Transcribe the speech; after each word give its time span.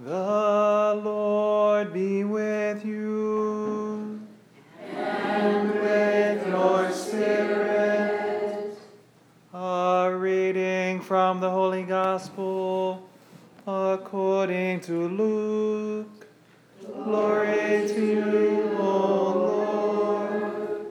The 0.00 1.00
Lord 1.04 1.92
be 1.92 2.24
with 2.24 2.84
you. 2.84 4.20
And 4.94 5.70
with 5.74 6.46
your 6.46 6.90
spirit. 6.90 8.76
A 9.52 10.10
reading 10.16 11.00
from 11.00 11.40
the 11.40 11.50
Holy 11.50 11.82
Gospel 11.82 13.08
according 13.66 14.80
to 14.80 15.08
Luke. 15.08 16.26
Glory 17.04 17.86
to 17.88 18.04
you, 18.04 18.76
O 18.78 19.32
Lord. 19.34 20.86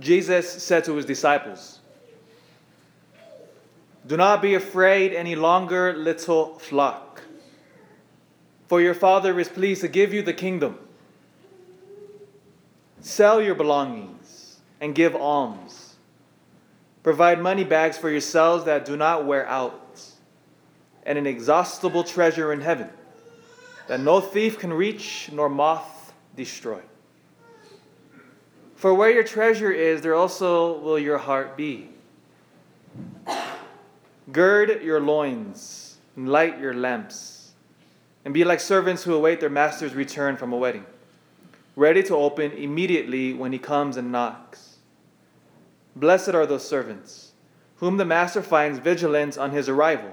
Jesus 0.00 0.50
said 0.62 0.84
to 0.84 0.94
his 0.96 1.04
disciples, 1.04 1.80
Do 4.06 4.16
not 4.16 4.40
be 4.40 4.54
afraid 4.54 5.12
any 5.12 5.34
longer, 5.34 5.92
little 5.92 6.58
flock, 6.58 7.22
for 8.68 8.80
your 8.80 8.94
Father 8.94 9.38
is 9.40 9.48
pleased 9.48 9.80
to 9.80 9.88
give 9.88 10.14
you 10.14 10.22
the 10.22 10.32
kingdom. 10.32 10.78
Sell 13.00 13.42
your 13.42 13.54
belongings 13.56 14.60
and 14.80 14.94
give 14.94 15.16
alms. 15.16 15.96
Provide 17.02 17.40
money 17.40 17.64
bags 17.64 17.98
for 17.98 18.10
yourselves 18.10 18.64
that 18.64 18.84
do 18.84 18.96
not 18.96 19.26
wear 19.26 19.46
out, 19.48 20.00
and 21.04 21.18
an 21.18 21.26
inexhaustible 21.26 22.04
treasure 22.04 22.52
in 22.52 22.60
heaven 22.60 22.90
that 23.88 24.00
no 24.00 24.20
thief 24.20 24.58
can 24.58 24.72
reach 24.72 25.30
nor 25.32 25.48
moth 25.48 26.12
destroy. 26.36 26.80
For 28.76 28.92
where 28.92 29.10
your 29.10 29.24
treasure 29.24 29.72
is, 29.72 30.02
there 30.02 30.14
also 30.14 30.78
will 30.78 30.98
your 30.98 31.18
heart 31.18 31.56
be. 31.56 31.88
Gird 34.32 34.82
your 34.82 35.00
loins 35.00 35.98
and 36.16 36.28
light 36.28 36.58
your 36.58 36.74
lamps, 36.74 37.52
and 38.24 38.34
be 38.34 38.44
like 38.44 38.60
servants 38.60 39.04
who 39.04 39.14
await 39.14 39.40
their 39.40 39.50
master's 39.50 39.94
return 39.94 40.36
from 40.36 40.52
a 40.52 40.56
wedding, 40.56 40.86
ready 41.76 42.02
to 42.02 42.16
open 42.16 42.52
immediately 42.52 43.32
when 43.32 43.52
he 43.52 43.58
comes 43.58 43.96
and 43.96 44.10
knocks. 44.10 44.78
Blessed 45.94 46.30
are 46.30 46.46
those 46.46 46.66
servants 46.66 47.32
whom 47.76 47.98
the 47.98 48.04
master 48.04 48.42
finds 48.42 48.78
vigilant 48.78 49.36
on 49.38 49.50
his 49.50 49.68
arrival. 49.68 50.12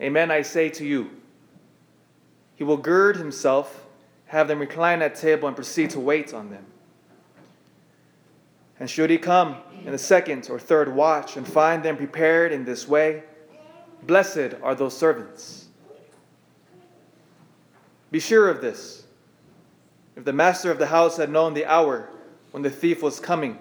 Amen, 0.00 0.30
I 0.30 0.42
say 0.42 0.68
to 0.70 0.84
you, 0.84 1.10
he 2.56 2.64
will 2.64 2.76
gird 2.76 3.16
himself, 3.16 3.86
have 4.26 4.48
them 4.48 4.58
recline 4.58 5.00
at 5.00 5.14
table, 5.14 5.48
and 5.48 5.56
proceed 5.56 5.90
to 5.90 6.00
wait 6.00 6.34
on 6.34 6.50
them. 6.50 6.66
And 8.80 8.88
should 8.88 9.10
he 9.10 9.18
come 9.18 9.56
in 9.84 9.92
the 9.92 9.98
second 9.98 10.48
or 10.50 10.58
third 10.58 10.94
watch 10.94 11.36
and 11.36 11.46
find 11.46 11.82
them 11.82 11.98
prepared 11.98 12.50
in 12.50 12.64
this 12.64 12.88
way, 12.88 13.22
blessed 14.02 14.54
are 14.62 14.74
those 14.74 14.96
servants. 14.96 15.66
Be 18.10 18.18
sure 18.18 18.48
of 18.48 18.62
this. 18.62 19.04
If 20.16 20.24
the 20.24 20.32
master 20.32 20.70
of 20.70 20.78
the 20.78 20.86
house 20.86 21.18
had 21.18 21.30
known 21.30 21.54
the 21.54 21.66
hour 21.66 22.08
when 22.50 22.62
the 22.62 22.70
thief 22.70 23.02
was 23.02 23.20
coming, 23.20 23.58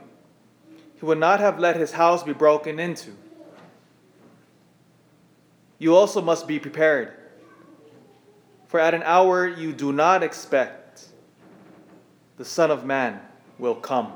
he 0.95 1.06
would 1.06 1.20
not 1.20 1.40
have 1.40 1.59
let 1.59 1.75
his 1.75 1.92
house 1.92 2.23
be 2.23 2.34
broken 2.34 2.80
into. 2.80 3.12
You 5.78 5.95
also 5.95 6.22
must 6.22 6.47
be 6.47 6.59
prepared, 6.59 7.14
for 8.67 8.80
at 8.80 8.94
an 8.94 9.03
hour 9.03 9.47
you 9.47 9.72
do 9.72 9.94
not 9.94 10.23
expect, 10.23 11.08
the 12.38 12.45
Son 12.45 12.72
of 12.72 12.86
Man 12.86 13.20
will 13.58 13.75
come. 13.75 14.12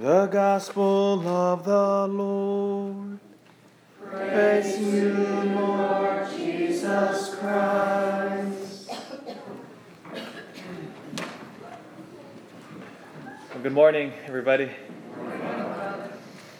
The 0.00 0.28
Gospel 0.28 1.28
of 1.28 1.64
the 1.66 2.06
Lord. 2.06 3.18
Praise 4.02 4.80
you, 4.80 5.12
Lord 5.54 6.26
Jesus 6.34 7.34
Christ. 7.34 8.90
Well, 13.50 13.62
good 13.62 13.74
morning, 13.74 14.14
everybody. 14.24 14.70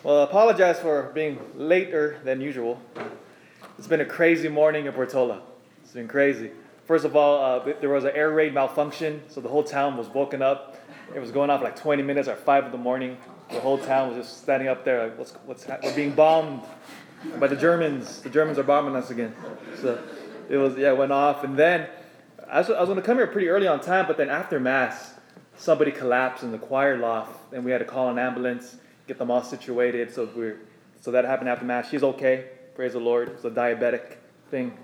Well, 0.02 0.20
I 0.20 0.24
apologize 0.24 0.78
for 0.78 1.04
being 1.14 1.38
later 1.56 2.20
than 2.22 2.42
usual. 2.42 2.78
It's 3.78 3.86
been 3.86 4.02
a 4.02 4.04
crazy 4.04 4.50
morning 4.50 4.84
in 4.84 4.92
Portola. 4.92 5.40
It's 5.82 5.92
been 5.92 6.08
crazy. 6.08 6.50
First 6.84 7.06
of 7.06 7.16
all, 7.16 7.42
uh, 7.42 7.72
there 7.80 7.88
was 7.88 8.04
an 8.04 8.12
air 8.14 8.32
raid 8.32 8.52
malfunction, 8.52 9.22
so 9.28 9.40
the 9.40 9.48
whole 9.48 9.64
town 9.64 9.96
was 9.96 10.10
woken 10.10 10.42
up. 10.42 10.76
It 11.14 11.18
was 11.18 11.32
going 11.32 11.50
off 11.50 11.62
like 11.62 11.76
20 11.76 12.02
minutes 12.02 12.28
or 12.28 12.36
5 12.36 12.66
in 12.66 12.72
the 12.72 12.78
morning. 12.78 13.16
The 13.50 13.60
whole 13.60 13.78
town 13.78 14.08
was 14.08 14.26
just 14.26 14.42
standing 14.42 14.68
up 14.68 14.84
there 14.84 15.04
like, 15.04 15.18
what's, 15.18 15.32
what's 15.44 15.64
ha- 15.64 15.78
we're 15.82 15.94
being 15.94 16.12
bombed 16.12 16.62
by 17.38 17.48
the 17.48 17.56
Germans. 17.56 18.20
The 18.20 18.30
Germans 18.30 18.58
are 18.58 18.62
bombing 18.62 18.94
us 18.94 19.10
again. 19.10 19.34
So 19.80 20.00
it 20.48 20.56
was, 20.56 20.76
yeah, 20.76 20.92
it 20.92 20.96
went 20.96 21.10
off. 21.10 21.42
And 21.42 21.56
then 21.56 21.88
I 22.48 22.58
was, 22.58 22.70
I 22.70 22.78
was 22.78 22.88
going 22.88 22.96
to 22.96 23.02
come 23.02 23.16
here 23.16 23.26
pretty 23.26 23.48
early 23.48 23.66
on 23.66 23.80
time, 23.80 24.06
but 24.06 24.16
then 24.16 24.30
after 24.30 24.60
Mass, 24.60 25.14
somebody 25.56 25.90
collapsed 25.90 26.44
in 26.44 26.52
the 26.52 26.58
choir 26.58 26.96
loft, 26.96 27.52
and 27.52 27.64
we 27.64 27.72
had 27.72 27.78
to 27.78 27.84
call 27.84 28.08
an 28.08 28.18
ambulance, 28.18 28.76
get 29.08 29.18
them 29.18 29.32
all 29.32 29.42
situated. 29.42 30.14
So 30.14 30.28
we're, 30.34 30.60
so 31.00 31.10
that 31.10 31.24
happened 31.24 31.48
after 31.48 31.64
Mass. 31.64 31.90
She's 31.90 32.04
okay, 32.04 32.46
praise 32.76 32.92
the 32.92 33.00
Lord. 33.00 33.30
It's 33.30 33.44
a 33.44 33.50
diabetic 33.50 34.16
thing. 34.50 34.76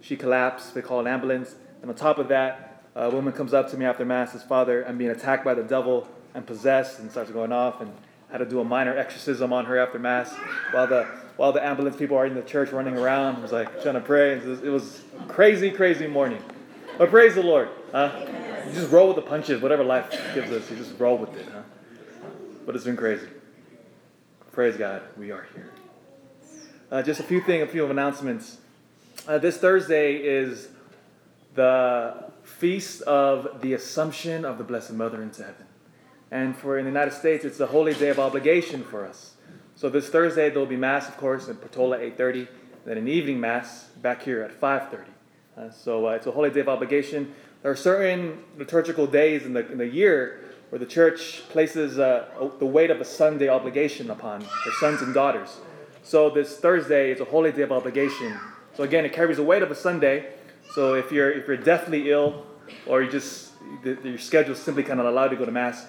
She 0.00 0.16
collapsed. 0.16 0.74
They 0.74 0.82
called 0.82 1.06
an 1.06 1.12
ambulance. 1.12 1.54
And 1.82 1.90
on 1.90 1.96
top 1.96 2.18
of 2.18 2.28
that, 2.28 2.67
a 3.02 3.10
woman 3.10 3.32
comes 3.32 3.54
up 3.54 3.70
to 3.70 3.76
me 3.76 3.84
after 3.84 4.04
Mass, 4.04 4.32
says, 4.32 4.42
Father, 4.42 4.84
I'm 4.86 4.98
being 4.98 5.10
attacked 5.10 5.44
by 5.44 5.54
the 5.54 5.62
devil. 5.62 6.08
I'm 6.34 6.42
possessed, 6.44 6.98
and 6.98 7.10
starts 7.10 7.30
going 7.30 7.52
off. 7.52 7.80
And 7.80 7.92
had 8.30 8.38
to 8.38 8.46
do 8.46 8.60
a 8.60 8.64
minor 8.64 8.96
exorcism 8.96 9.52
on 9.52 9.64
her 9.64 9.78
after 9.78 9.98
Mass 9.98 10.34
while 10.72 10.86
the, 10.86 11.04
while 11.36 11.52
the 11.52 11.64
ambulance 11.64 11.96
people 11.96 12.16
are 12.16 12.26
in 12.26 12.34
the 12.34 12.42
church 12.42 12.70
running 12.72 12.96
around. 12.96 13.36
I 13.36 13.40
was 13.40 13.52
like 13.52 13.82
trying 13.82 13.94
to 13.94 14.00
pray. 14.00 14.32
It 14.32 14.44
was, 14.44 14.62
it 14.62 14.68
was 14.68 15.02
crazy, 15.28 15.70
crazy 15.70 16.06
morning. 16.06 16.42
But 16.98 17.10
praise 17.10 17.34
the 17.34 17.42
Lord. 17.42 17.68
Huh? 17.92 18.26
You 18.66 18.72
just 18.72 18.90
roll 18.90 19.08
with 19.08 19.16
the 19.16 19.22
punches, 19.22 19.62
whatever 19.62 19.82
life 19.84 20.10
gives 20.34 20.50
us. 20.50 20.70
You 20.70 20.76
just 20.76 20.98
roll 20.98 21.16
with 21.16 21.34
it. 21.36 21.48
Huh? 21.50 21.62
But 22.66 22.74
it's 22.74 22.84
been 22.84 22.96
crazy. 22.96 23.28
Praise 24.52 24.76
God, 24.76 25.02
we 25.16 25.30
are 25.30 25.46
here. 25.54 25.70
Uh, 26.90 27.02
just 27.02 27.20
a 27.20 27.22
few 27.22 27.40
things, 27.40 27.62
a 27.62 27.66
few 27.66 27.86
announcements. 27.86 28.58
Uh, 29.26 29.38
this 29.38 29.56
Thursday 29.58 30.16
is 30.16 30.68
the 31.54 32.30
feast 32.48 33.02
of 33.02 33.60
the 33.60 33.74
Assumption 33.74 34.44
of 34.44 34.58
the 34.58 34.64
Blessed 34.64 34.92
Mother 34.92 35.22
into 35.22 35.42
heaven. 35.42 35.66
And 36.30 36.56
for 36.56 36.78
in 36.78 36.84
the 36.84 36.90
United 36.90 37.12
States, 37.12 37.44
it's 37.44 37.58
the 37.58 37.66
holy 37.66 37.94
day 37.94 38.08
of 38.08 38.18
obligation 38.18 38.82
for 38.82 39.06
us. 39.06 39.34
So 39.76 39.88
this 39.88 40.08
Thursday 40.08 40.50
there 40.50 40.58
will 40.58 40.66
be 40.66 40.76
mass, 40.76 41.08
of 41.08 41.16
course, 41.16 41.48
in 41.48 41.56
Portola 41.56 41.98
8:30, 41.98 42.48
then 42.84 42.98
an 42.98 43.08
evening 43.08 43.40
mass 43.40 43.84
back 44.02 44.22
here 44.22 44.42
at 44.42 44.60
5:30. 44.60 45.04
Uh, 45.56 45.70
so 45.70 46.08
uh, 46.08 46.12
it's 46.12 46.26
a 46.26 46.32
holy 46.32 46.50
day 46.50 46.60
of 46.60 46.68
obligation. 46.68 47.32
There 47.62 47.70
are 47.70 47.76
certain 47.76 48.42
liturgical 48.56 49.06
days 49.06 49.46
in 49.46 49.52
the 49.52 49.70
in 49.70 49.78
the 49.78 49.86
year 49.86 50.40
where 50.70 50.78
the 50.78 50.86
church 50.86 51.42
places 51.48 51.98
uh, 51.98 52.26
the 52.58 52.66
weight 52.66 52.90
of 52.90 53.00
a 53.00 53.04
Sunday 53.04 53.48
obligation 53.48 54.10
upon 54.10 54.40
their 54.40 54.74
sons 54.80 55.00
and 55.00 55.14
daughters. 55.14 55.60
So 56.02 56.30
this 56.30 56.58
Thursday 56.58 57.10
is 57.10 57.20
a 57.20 57.24
holy 57.24 57.52
day 57.52 57.62
of 57.62 57.72
obligation. 57.72 58.38
So 58.76 58.82
again, 58.82 59.04
it 59.04 59.12
carries 59.12 59.36
the 59.36 59.42
weight 59.42 59.62
of 59.62 59.70
a 59.70 59.74
Sunday. 59.74 60.32
So 60.74 60.94
if 60.94 61.10
you're 61.10 61.30
if 61.30 61.46
you're 61.46 61.56
deathly 61.56 62.10
ill, 62.10 62.46
or 62.86 63.02
you 63.02 63.10
just 63.10 63.52
your 63.84 64.18
schedule 64.18 64.54
simply 64.54 64.82
kind 64.82 65.00
of 65.00 65.06
allowed 65.06 65.28
to 65.28 65.36
go 65.36 65.44
to 65.44 65.50
mass, 65.50 65.86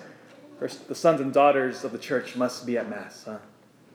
the 0.60 0.96
sons 0.96 1.22
and 1.22 1.34
daughters 1.34 1.84
of 1.84 1.92
the 1.92 1.98
church 1.98 2.36
must 2.36 2.66
be 2.66 2.78
at 2.78 2.90
mass 2.90 3.24
huh? 3.26 3.38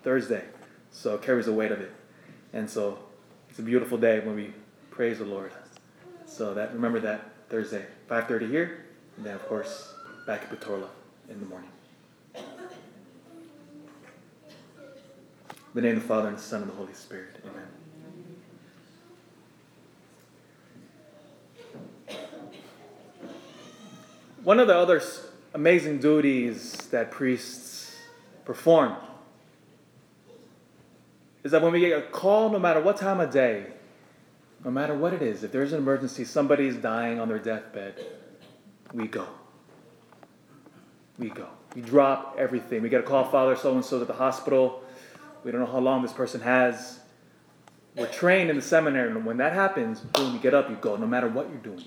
Thursday. 0.02 0.44
So 0.90 1.14
it 1.14 1.22
carries 1.22 1.46
the 1.46 1.52
weight 1.52 1.72
of 1.72 1.80
it, 1.80 1.92
and 2.52 2.68
so 2.68 2.98
it's 3.48 3.58
a 3.58 3.62
beautiful 3.62 3.98
day 3.98 4.20
when 4.20 4.36
we 4.36 4.52
praise 4.90 5.18
the 5.18 5.24
Lord. 5.24 5.52
So 6.26 6.54
that 6.54 6.72
remember 6.72 7.00
that 7.00 7.30
Thursday, 7.48 7.86
5:30 8.08 8.48
here, 8.48 8.84
and 9.16 9.26
then 9.26 9.34
of 9.34 9.46
course 9.46 9.94
back 10.26 10.42
at 10.42 10.48
Portola 10.48 10.88
in 11.28 11.40
the 11.40 11.46
morning. 11.46 11.70
In 12.36 12.42
the 15.74 15.82
name 15.82 15.96
of 15.96 16.02
the 16.02 16.08
Father 16.08 16.28
and 16.28 16.38
the 16.38 16.42
Son 16.42 16.62
and 16.62 16.70
the 16.70 16.76
Holy 16.76 16.94
Spirit. 16.94 17.40
Amen. 17.44 17.83
One 24.44 24.60
of 24.60 24.66
the 24.66 24.76
other 24.76 25.02
amazing 25.54 26.00
duties 26.00 26.74
that 26.90 27.10
priests 27.10 27.96
perform 28.44 28.94
is 31.42 31.52
that 31.52 31.62
when 31.62 31.72
we 31.72 31.80
get 31.80 31.98
a 31.98 32.02
call, 32.02 32.50
no 32.50 32.58
matter 32.58 32.78
what 32.78 32.98
time 32.98 33.20
of 33.20 33.30
day, 33.30 33.64
no 34.62 34.70
matter 34.70 34.94
what 34.94 35.14
it 35.14 35.22
is, 35.22 35.44
if 35.44 35.50
there's 35.50 35.72
an 35.72 35.78
emergency, 35.78 36.26
somebody's 36.26 36.76
dying 36.76 37.18
on 37.18 37.28
their 37.28 37.38
deathbed, 37.38 38.04
we 38.92 39.06
go. 39.06 39.26
We 41.18 41.30
go. 41.30 41.48
We 41.74 41.80
drop 41.80 42.36
everything. 42.38 42.82
We 42.82 42.90
get 42.90 43.00
a 43.00 43.04
call, 43.04 43.24
Father 43.24 43.56
so 43.56 43.74
and 43.74 43.82
so 43.82 43.98
at 43.98 44.06
the 44.06 44.12
hospital. 44.12 44.84
We 45.42 45.52
don't 45.52 45.60
know 45.62 45.72
how 45.72 45.78
long 45.78 46.02
this 46.02 46.12
person 46.12 46.42
has. 46.42 47.00
We're 47.96 48.12
trained 48.12 48.50
in 48.50 48.56
the 48.56 48.62
seminary, 48.62 49.10
and 49.10 49.24
when 49.24 49.38
that 49.38 49.54
happens, 49.54 50.00
boom, 50.00 50.34
you 50.34 50.38
get 50.38 50.52
up, 50.52 50.68
you 50.68 50.76
go, 50.76 50.96
no 50.96 51.06
matter 51.06 51.28
what 51.28 51.48
you're 51.48 51.58
doing. 51.58 51.84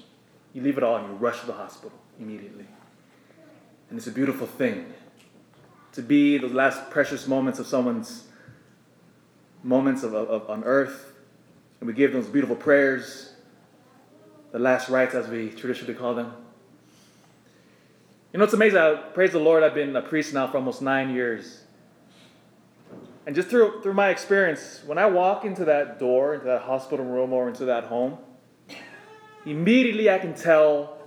You 0.57 0.63
leave 0.63 0.79
it 0.79 0.83
all 0.83 0.95
and 0.95 1.07
you 1.07 1.13
rush 1.13 1.41
to 1.41 1.45
the 1.45 1.53
hospital 1.53 1.95
immediately. 2.19 2.65
And 3.91 3.99
it's 3.99 4.07
a 4.07 4.11
beautiful 4.11 4.47
thing 4.47 4.91
to 5.91 6.01
be 6.01 6.39
those 6.39 6.51
last 6.51 6.89
precious 6.89 7.27
moments 7.27 7.59
of 7.59 7.67
someone's 7.67 8.23
moments 9.61 10.01
of, 10.01 10.15
of, 10.15 10.49
on 10.49 10.63
earth. 10.63 11.13
And 11.79 11.87
we 11.87 11.93
give 11.93 12.11
those 12.11 12.25
beautiful 12.25 12.55
prayers, 12.55 13.33
the 14.51 14.57
last 14.57 14.89
rites, 14.89 15.13
as 15.13 15.27
we 15.27 15.51
traditionally 15.51 15.93
call 15.93 16.15
them. 16.15 16.33
You 18.33 18.39
know, 18.39 18.45
it's 18.45 18.55
amazing. 18.55 18.79
I, 18.79 18.95
praise 18.95 19.33
the 19.33 19.39
Lord, 19.39 19.61
I've 19.61 19.75
been 19.75 19.95
a 19.95 20.01
priest 20.01 20.33
now 20.33 20.47
for 20.47 20.57
almost 20.57 20.81
nine 20.81 21.13
years. 21.13 21.65
And 23.27 23.35
just 23.35 23.49
through, 23.49 23.83
through 23.83 23.93
my 23.93 24.09
experience, 24.09 24.81
when 24.87 24.97
I 24.97 25.05
walk 25.05 25.45
into 25.45 25.65
that 25.65 25.99
door, 25.99 26.33
into 26.33 26.47
that 26.47 26.63
hospital 26.63 27.05
room, 27.05 27.31
or 27.31 27.47
into 27.47 27.65
that 27.65 27.83
home, 27.83 28.17
immediately 29.45 30.09
I 30.09 30.17
can 30.19 30.33
tell 30.33 30.97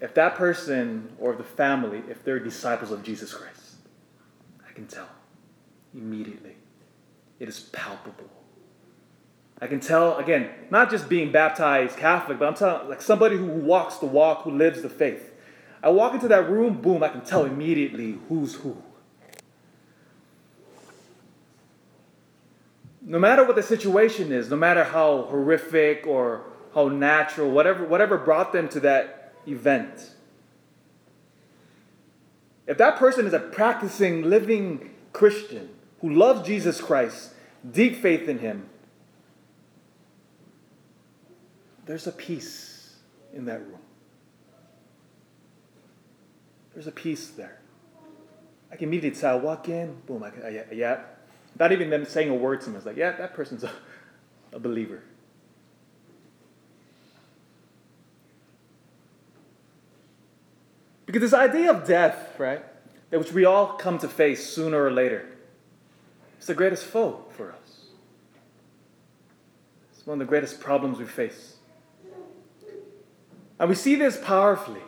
if 0.00 0.14
that 0.14 0.34
person 0.34 1.10
or 1.18 1.34
the 1.34 1.44
family, 1.44 2.02
if 2.08 2.24
they're 2.24 2.38
disciples 2.38 2.90
of 2.90 3.02
Jesus 3.02 3.32
Christ. 3.32 3.76
I 4.68 4.72
can 4.72 4.86
tell 4.86 5.08
immediately. 5.94 6.56
It 7.38 7.48
is 7.48 7.60
palpable. 7.60 8.30
I 9.60 9.66
can 9.66 9.80
tell, 9.80 10.18
again, 10.18 10.50
not 10.70 10.90
just 10.90 11.08
being 11.08 11.32
baptized 11.32 11.96
Catholic, 11.96 12.38
but 12.38 12.48
I'm 12.48 12.54
telling 12.54 12.88
like 12.88 13.00
somebody 13.00 13.36
who 13.36 13.46
walks 13.46 13.96
the 13.96 14.06
walk, 14.06 14.42
who 14.42 14.50
lives 14.50 14.82
the 14.82 14.90
faith. 14.90 15.32
I 15.82 15.90
walk 15.90 16.14
into 16.14 16.28
that 16.28 16.50
room, 16.50 16.80
boom, 16.80 17.02
I 17.02 17.08
can 17.08 17.20
tell 17.22 17.44
immediately 17.44 18.18
who's 18.28 18.54
who. 18.54 18.76
No 23.00 23.18
matter 23.18 23.44
what 23.44 23.54
the 23.54 23.62
situation 23.62 24.32
is, 24.32 24.50
no 24.50 24.56
matter 24.56 24.82
how 24.82 25.22
horrific 25.30 26.06
or 26.06 26.44
how 26.74 26.88
natural, 26.88 27.50
whatever, 27.50 27.84
whatever 27.84 28.18
brought 28.18 28.52
them 28.52 28.68
to 28.70 28.80
that 28.80 29.32
event, 29.46 30.10
if 32.66 32.78
that 32.78 32.96
person 32.96 33.26
is 33.26 33.32
a 33.32 33.38
practicing, 33.38 34.22
living 34.22 34.90
Christian 35.12 35.70
who 36.00 36.10
loves 36.10 36.46
Jesus 36.46 36.80
Christ, 36.80 37.32
deep 37.70 37.96
faith 37.96 38.28
in 38.28 38.38
Him, 38.38 38.68
there's 41.86 42.06
a 42.06 42.12
peace 42.12 42.96
in 43.32 43.44
that 43.44 43.60
room. 43.60 43.78
There's 46.72 46.86
a 46.86 46.92
peace 46.92 47.28
there. 47.28 47.60
I 48.72 48.76
can 48.76 48.88
immediately 48.88 49.20
tell, 49.20 49.38
walk 49.38 49.68
in, 49.68 49.94
boom, 50.06 50.24
I 50.24 50.30
can, 50.30 50.52
yeah, 50.52 50.64
yeah. 50.72 51.00
Not 51.58 51.70
even 51.70 51.90
them 51.90 52.04
saying 52.04 52.30
a 52.30 52.34
word 52.34 52.62
to 52.62 52.70
me. 52.70 52.76
It's 52.76 52.86
like, 52.86 52.96
yeah, 52.96 53.12
that 53.12 53.34
person's 53.34 53.62
a, 53.62 53.70
a 54.52 54.58
believer. 54.58 55.02
Because 61.14 61.30
this 61.30 61.38
idea 61.38 61.70
of 61.70 61.86
death, 61.86 62.34
right, 62.38 62.60
that 63.10 63.20
which 63.20 63.32
we 63.32 63.44
all 63.44 63.74
come 63.74 64.00
to 64.00 64.08
face 64.08 64.50
sooner 64.50 64.82
or 64.82 64.90
later, 64.90 65.24
is 66.40 66.48
the 66.48 66.54
greatest 66.54 66.84
foe 66.86 67.24
for 67.36 67.52
us. 67.52 67.84
It's 69.92 70.04
one 70.04 70.20
of 70.20 70.26
the 70.26 70.28
greatest 70.28 70.58
problems 70.58 70.98
we 70.98 71.04
face. 71.04 71.58
And 73.60 73.68
we 73.68 73.76
see 73.76 73.94
this 73.94 74.18
powerfully. 74.20 74.80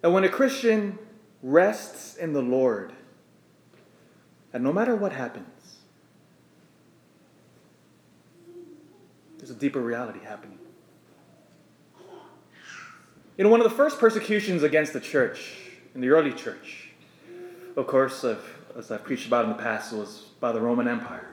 That 0.00 0.10
when 0.10 0.24
a 0.24 0.28
Christian 0.28 0.98
rests 1.40 2.16
in 2.16 2.32
the 2.32 2.42
Lord, 2.42 2.92
and 4.52 4.64
no 4.64 4.72
matter 4.72 4.96
what 4.96 5.12
happens, 5.12 5.76
there's 9.38 9.50
a 9.50 9.54
deeper 9.54 9.80
reality 9.80 10.18
happening. 10.24 10.58
Know, 13.36 13.48
one 13.48 13.60
of 13.60 13.68
the 13.68 13.76
first 13.76 13.98
persecutions 13.98 14.62
against 14.62 14.92
the 14.92 15.00
church, 15.00 15.56
in 15.94 16.00
the 16.00 16.10
early 16.10 16.32
church, 16.32 16.90
of 17.76 17.86
course, 17.86 18.24
as 18.24 18.90
I've 18.90 19.02
preached 19.04 19.26
about 19.26 19.44
in 19.44 19.50
the 19.50 19.62
past, 19.62 19.92
was 19.92 20.28
by 20.38 20.52
the 20.52 20.60
Roman 20.60 20.86
Empire. 20.86 21.28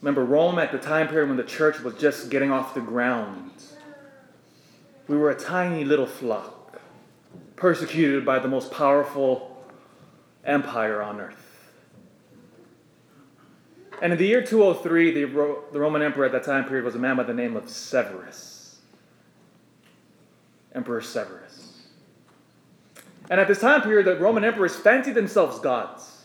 Remember, 0.00 0.24
Rome 0.24 0.58
at 0.58 0.70
the 0.70 0.78
time 0.78 1.08
period 1.08 1.28
when 1.28 1.36
the 1.36 1.42
church 1.42 1.80
was 1.80 1.94
just 1.94 2.30
getting 2.30 2.52
off 2.52 2.74
the 2.74 2.80
ground, 2.80 3.50
we 5.08 5.16
were 5.16 5.30
a 5.30 5.38
tiny 5.38 5.84
little 5.84 6.06
flock, 6.06 6.80
persecuted 7.56 8.24
by 8.24 8.38
the 8.38 8.48
most 8.48 8.70
powerful 8.70 9.64
empire 10.44 11.02
on 11.02 11.20
earth. 11.20 11.72
And 14.00 14.12
in 14.12 14.18
the 14.18 14.26
year 14.26 14.42
203, 14.42 15.12
the, 15.12 15.20
the 15.72 15.80
Roman 15.80 16.02
emperor 16.02 16.26
at 16.26 16.32
that 16.32 16.44
time 16.44 16.64
period 16.64 16.84
was 16.84 16.94
a 16.94 16.98
man 16.98 17.16
by 17.16 17.24
the 17.24 17.34
name 17.34 17.56
of 17.56 17.68
Severus. 17.68 18.53
Emperor 20.74 21.00
Severus. 21.00 21.82
And 23.30 23.40
at 23.40 23.48
this 23.48 23.60
time 23.60 23.82
period, 23.82 24.06
the 24.06 24.16
Roman 24.16 24.44
emperors 24.44 24.76
fancied 24.76 25.14
themselves 25.14 25.58
gods. 25.58 26.24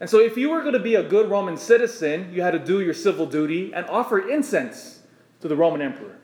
And 0.00 0.08
so, 0.08 0.18
if 0.18 0.36
you 0.36 0.48
were 0.48 0.62
going 0.62 0.72
to 0.72 0.78
be 0.78 0.94
a 0.94 1.02
good 1.02 1.28
Roman 1.28 1.58
citizen, 1.58 2.32
you 2.32 2.40
had 2.40 2.52
to 2.52 2.58
do 2.58 2.80
your 2.80 2.94
civil 2.94 3.26
duty 3.26 3.74
and 3.74 3.84
offer 3.86 4.30
incense 4.30 5.00
to 5.40 5.48
the 5.48 5.56
Roman 5.56 5.82
emperor. 5.82 6.16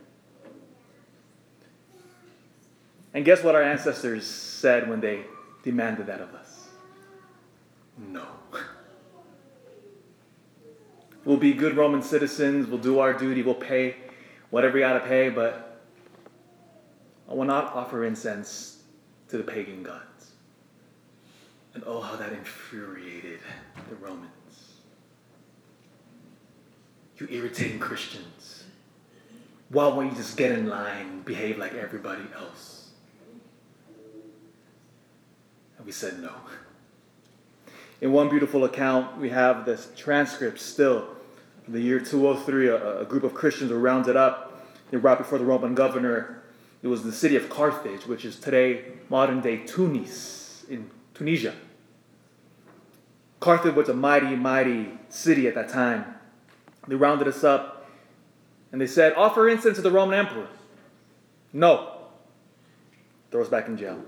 And 3.12 3.24
guess 3.24 3.42
what 3.42 3.54
our 3.54 3.62
ancestors 3.62 4.26
said 4.26 4.88
when 4.88 5.00
they 5.00 5.24
demanded 5.62 6.06
that 6.06 6.20
of 6.20 6.34
us? 6.34 6.68
No. 7.98 8.26
We'll 11.24 11.36
be 11.36 11.54
good 11.54 11.76
Roman 11.76 12.02
citizens, 12.02 12.68
we'll 12.68 12.78
do 12.78 13.00
our 13.00 13.12
duty, 13.12 13.42
we'll 13.42 13.54
pay 13.54 13.96
whatever 14.50 14.74
we 14.74 14.80
got 14.80 14.92
to 14.92 15.00
pay, 15.00 15.28
but 15.28 15.65
I 17.28 17.34
will 17.34 17.44
not 17.44 17.74
offer 17.74 18.04
incense 18.04 18.82
to 19.28 19.36
the 19.36 19.42
pagan 19.42 19.82
gods. 19.82 20.32
And 21.74 21.82
oh, 21.86 22.00
how 22.00 22.16
that 22.16 22.32
infuriated 22.32 23.40
the 23.88 23.96
Romans. 23.96 24.30
You 27.18 27.28
irritating 27.30 27.78
Christians. 27.78 28.64
Why 29.68 29.88
won't 29.88 30.12
you 30.12 30.16
just 30.16 30.36
get 30.36 30.52
in 30.52 30.68
line, 30.68 31.22
behave 31.22 31.58
like 31.58 31.74
everybody 31.74 32.22
else? 32.38 32.90
And 35.76 35.84
we 35.84 35.92
said 35.92 36.20
no. 36.20 36.32
In 38.00 38.12
one 38.12 38.28
beautiful 38.28 38.64
account, 38.64 39.18
we 39.18 39.30
have 39.30 39.64
this 39.64 39.88
transcript 39.96 40.60
still. 40.60 41.08
In 41.66 41.72
the 41.72 41.80
year 41.80 41.98
203, 41.98 42.68
a, 42.68 43.00
a 43.00 43.04
group 43.04 43.24
of 43.24 43.34
Christians 43.34 43.72
were 43.72 43.78
rounded 43.78 44.16
up. 44.16 44.66
They 44.90 44.98
brought 44.98 45.18
before 45.18 45.38
the 45.38 45.44
Roman 45.44 45.74
governor 45.74 46.42
it 46.82 46.88
was 46.88 47.02
the 47.02 47.12
city 47.12 47.36
of 47.36 47.48
Carthage, 47.48 48.06
which 48.06 48.24
is 48.24 48.38
today 48.38 48.84
modern 49.08 49.40
day 49.40 49.58
Tunis 49.58 50.64
in 50.68 50.90
Tunisia. 51.14 51.54
Carthage 53.40 53.74
was 53.74 53.88
a 53.88 53.94
mighty, 53.94 54.34
mighty 54.36 54.98
city 55.08 55.46
at 55.46 55.54
that 55.54 55.68
time. 55.68 56.04
They 56.88 56.94
rounded 56.94 57.28
us 57.28 57.44
up 57.44 57.86
and 58.72 58.80
they 58.80 58.86
said, 58.86 59.14
Offer 59.14 59.48
incense 59.48 59.76
to 59.76 59.82
the 59.82 59.90
Roman 59.90 60.18
emperor. 60.18 60.48
No. 61.52 61.92
Throw 63.30 63.42
us 63.42 63.48
back 63.48 63.68
in 63.68 63.76
jail. 63.76 64.00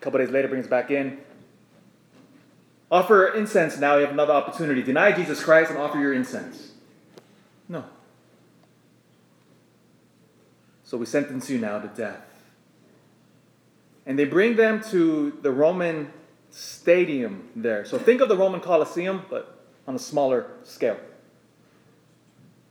A 0.00 0.04
couple 0.04 0.18
days 0.20 0.30
later, 0.30 0.48
brings 0.48 0.66
us 0.66 0.70
back 0.70 0.90
in. 0.90 1.18
Offer 2.90 3.34
incense 3.34 3.78
now, 3.78 3.96
you 3.96 4.02
have 4.02 4.12
another 4.12 4.32
opportunity. 4.32 4.82
Deny 4.82 5.12
Jesus 5.12 5.42
Christ 5.42 5.70
and 5.70 5.78
offer 5.78 5.98
your 5.98 6.14
incense. 6.14 6.72
No. 7.68 7.84
So 10.88 10.96
we 10.96 11.04
sentence 11.04 11.50
you 11.50 11.58
now 11.58 11.78
to 11.80 11.88
death. 11.88 12.22
And 14.06 14.18
they 14.18 14.24
bring 14.24 14.56
them 14.56 14.82
to 14.84 15.36
the 15.42 15.52
Roman 15.52 16.10
stadium 16.50 17.50
there. 17.54 17.84
So 17.84 17.98
think 17.98 18.22
of 18.22 18.30
the 18.30 18.36
Roman 18.38 18.62
Colosseum, 18.62 19.26
but 19.28 19.66
on 19.86 19.94
a 19.94 19.98
smaller 19.98 20.46
scale. 20.64 20.96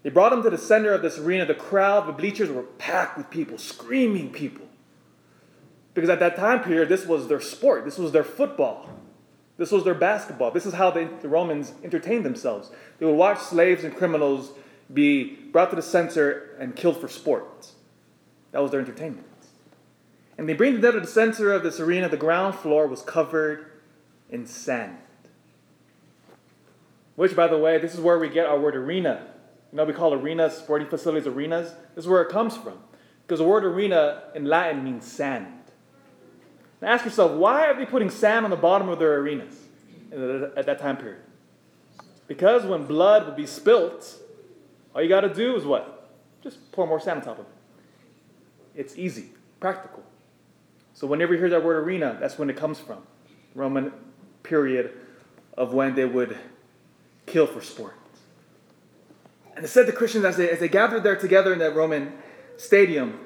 They 0.02 0.10
brought 0.10 0.32
them 0.32 0.42
to 0.42 0.50
the 0.50 0.58
center 0.58 0.94
of 0.94 1.04
this 1.04 1.20
arena. 1.20 1.46
The 1.46 1.54
crowd, 1.54 2.08
the 2.08 2.12
bleachers 2.12 2.50
were 2.50 2.64
packed 2.64 3.20
with 3.20 3.30
people, 3.30 3.60
screaming 3.60 4.32
people. 4.32 4.66
Because 5.94 6.10
at 6.10 6.20
that 6.20 6.38
time 6.38 6.64
period, 6.64 6.90
this 6.90 7.06
was 7.06 7.28
their 7.28 7.40
sport, 7.40 7.86
this 7.86 8.00
was 8.00 8.14
their 8.14 8.24
football, 8.24 8.90
this 9.58 9.72
was 9.72 9.84
their 9.84 9.94
basketball. 9.94 10.50
This 10.50 10.66
is 10.66 10.74
how 10.74 10.90
the 10.90 11.06
Romans 11.24 11.72
entertained 11.84 12.26
themselves. 12.26 12.72
They 12.98 13.06
would 13.06 13.14
watch 13.14 13.42
slaves 13.42 13.84
and 13.84 13.96
criminals 13.96 14.54
be 14.92 15.36
brought 15.52 15.70
to 15.70 15.76
the 15.76 15.84
center 15.84 16.56
and 16.60 16.76
killed 16.76 17.00
for 17.00 17.08
sport. 17.08 17.74
That 18.52 18.62
was 18.62 18.72
their 18.72 18.80
entertainment. 18.80 19.26
And 20.38 20.48
they 20.48 20.54
bring 20.54 20.74
them 20.74 20.82
down 20.82 20.94
to 20.94 21.00
the 21.00 21.08
center 21.08 21.52
of 21.52 21.64
this 21.64 21.80
arena. 21.80 22.10
The 22.10 22.18
ground 22.18 22.56
floor 22.56 22.88
was 22.88 23.02
covered 23.02 23.66
in 24.30 24.46
sand. 24.46 24.98
Which, 27.16 27.36
by 27.36 27.48
the 27.48 27.58
way, 27.58 27.80
this 27.80 27.94
is 27.96 28.00
where 28.00 28.20
we 28.20 28.30
get 28.30 28.46
our 28.46 28.60
word 28.60 28.76
arena. 28.76 29.26
You 29.72 29.78
know, 29.78 29.86
we 29.86 29.94
call 29.94 30.14
arenas, 30.14 30.56
sporting 30.56 30.88
facilities, 30.88 31.28
arenas. 31.28 31.74
This 31.96 32.06
is 32.06 32.08
where 32.08 32.22
it 32.22 32.30
comes 32.30 32.56
from. 32.56 32.78
Because 33.26 33.40
the 33.40 33.46
word 33.46 33.66
arena 33.66 34.24
in 34.36 34.46
Latin 34.46 34.84
means 34.84 35.06
sand. 35.06 35.48
Now 36.82 36.90
ask 36.90 37.04
yourself, 37.04 37.32
why 37.32 37.66
are 37.66 37.76
they 37.76 37.86
putting 37.86 38.10
sand 38.10 38.46
on 38.46 38.52
the 38.52 38.58
bottom 38.58 38.88
of 38.88 39.00
their 39.00 39.16
arenas 39.16 39.56
at 40.56 40.68
that 40.68 40.80
time 40.80 40.98
period? 40.98 41.22
Because 42.28 42.66
when 42.66 42.86
blood 42.86 43.26
would 43.26 43.36
be 43.36 43.48
spilt, 43.48 44.16
all 44.94 45.02
you 45.02 45.10
got 45.10 45.22
to 45.22 45.34
do 45.34 45.56
is 45.56 45.66
what? 45.66 46.12
Just 46.44 46.72
pour 46.72 46.86
more 46.86 47.00
sand 47.00 47.20
on 47.20 47.26
top 47.26 47.40
of 47.40 47.46
it. 47.46 47.52
It's 48.78 48.98
easy, 48.98 49.32
practical. 49.60 50.04
So 50.94 51.06
whenever 51.06 51.34
you 51.34 51.40
hear 51.40 51.50
that 51.50 51.64
word 51.64 51.84
arena, 51.84 52.16
that's 52.20 52.40
when 52.40 52.50
it 52.50 52.56
comes 52.56 52.80
from. 52.80 53.00
Roman 53.54 53.92
period 54.44 54.94
of 55.58 55.74
when 55.74 55.96
they 55.96 56.06
would 56.06 56.38
kill 57.26 57.46
for 57.46 57.62
sport. 57.62 57.96
And 59.56 59.66
it 59.66 59.68
said 59.68 59.86
the 59.88 59.92
Christians, 59.92 60.24
as 60.24 60.38
they, 60.38 60.50
as 60.50 60.60
they 60.60 60.70
gathered 60.70 61.04
there 61.04 61.16
together 61.16 61.52
in 61.52 61.60
that 61.60 61.76
Roman 61.76 62.14
stadium, 62.56 63.20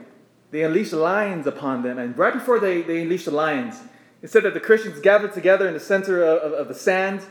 they 0.49 0.63
unleashed 0.63 0.93
lions 0.93 1.45
upon 1.45 1.83
them. 1.83 1.99
And 1.99 2.17
right 2.17 2.33
before 2.33 2.59
they, 2.59 2.81
they 2.81 3.03
unleashed 3.03 3.25
the 3.25 3.31
lions, 3.31 3.79
it 4.23 4.31
said 4.31 4.43
that 4.43 4.55
the 4.55 4.59
Christians 4.59 4.99
gathered 4.99 5.33
together 5.33 5.67
in 5.67 5.73
the 5.73 5.79
center 5.79 6.23
of, 6.23 6.39
of, 6.39 6.53
of 6.53 6.67
the 6.67 6.73
sand 6.73 7.21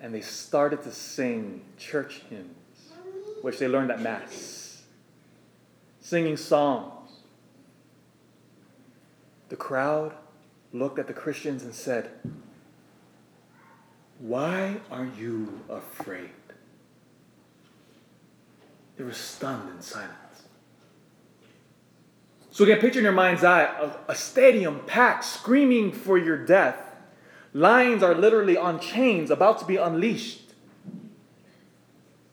and 0.00 0.14
they 0.14 0.22
started 0.22 0.82
to 0.82 0.92
sing 0.92 1.62
church 1.78 2.22
hymns, 2.30 2.48
which 3.42 3.58
they 3.58 3.68
learned 3.68 3.90
at 3.90 4.00
Mass, 4.00 4.59
singing 6.00 6.36
psalms. 6.36 7.10
The 9.48 9.56
crowd 9.56 10.14
looked 10.72 10.98
at 10.98 11.06
the 11.06 11.12
Christians 11.12 11.62
and 11.62 11.74
said, 11.74 12.10
Why 14.18 14.76
are 14.90 15.08
you 15.18 15.60
afraid? 15.68 16.30
They 18.96 19.04
were 19.04 19.12
stunned 19.12 19.70
in 19.70 19.82
silence. 19.82 20.14
So, 22.52 22.64
again, 22.64 22.80
picture 22.80 22.98
in 22.98 23.04
your 23.04 23.12
mind's 23.12 23.44
eye 23.44 23.62
a, 23.62 24.12
a 24.12 24.14
stadium 24.14 24.80
packed, 24.86 25.24
screaming 25.24 25.92
for 25.92 26.18
your 26.18 26.36
death. 26.36 26.76
Lions 27.52 28.02
are 28.02 28.14
literally 28.14 28.56
on 28.56 28.78
chains, 28.78 29.30
about 29.30 29.58
to 29.60 29.64
be 29.64 29.76
unleashed. 29.76 30.52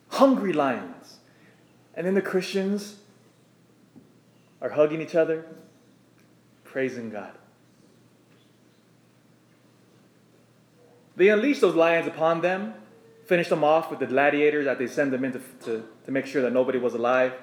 Hungry 0.09 0.53
lions. 0.53 1.17
And 1.93 2.05
then 2.05 2.13
the 2.13 2.21
Christians 2.21 2.97
are 4.61 4.69
hugging 4.69 5.01
each 5.01 5.15
other, 5.15 5.45
praising 6.63 7.09
God. 7.09 7.31
They 11.15 11.29
unleash 11.29 11.59
those 11.59 11.75
lions 11.75 12.07
upon 12.07 12.41
them, 12.41 12.75
finish 13.25 13.49
them 13.49 13.63
off 13.63 13.89
with 13.89 13.99
the 13.99 14.05
gladiators 14.05 14.65
that 14.65 14.77
they 14.77 14.87
send 14.87 15.11
them 15.11 15.25
in 15.25 15.33
to, 15.33 15.41
to, 15.65 15.87
to 16.05 16.11
make 16.11 16.25
sure 16.25 16.41
that 16.43 16.53
nobody 16.53 16.77
was 16.77 16.93
alive. 16.93 17.33